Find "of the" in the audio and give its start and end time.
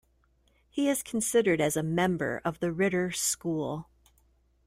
2.43-2.71